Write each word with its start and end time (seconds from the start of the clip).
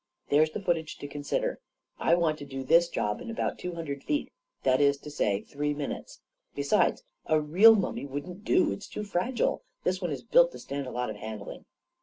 There's 0.29 0.49
the 0.49 0.59
footage 0.59 0.97
to 0.97 1.07
con 1.07 1.23
sider. 1.23 1.59
I 1.99 2.15
want 2.15 2.39
to 2.39 2.43
do 2.47 2.63
this 2.63 2.89
job 2.89 3.21
in 3.21 3.29
about 3.29 3.59
two 3.59 3.75
hundred 3.75 4.03
feet— 4.03 4.31
that 4.63 4.81
is 4.81 4.97
to 4.97 5.11
say, 5.11 5.41
three 5.43 5.75
minutes. 5.75 6.21
Besides, 6.55 7.03
a 7.27 7.39
real 7.39 7.75
mummy 7.75 8.07
wouldn't 8.07 8.43
do. 8.43 8.71
It's 8.71 8.87
too 8.87 9.03
fragile. 9.03 9.61
This 9.83 10.01
one 10.01 10.09
is 10.09 10.23
built 10.23 10.53
to 10.53 10.57
stand 10.59 10.87
a 10.87 10.91
lot 10.91 11.11
of 11.11 11.17
handling." 11.17 11.65